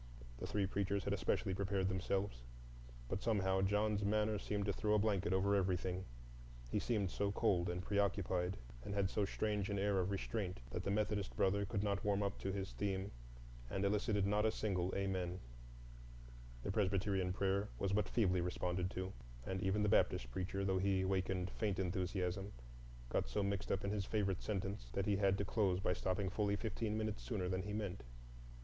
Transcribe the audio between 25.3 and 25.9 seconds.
to close it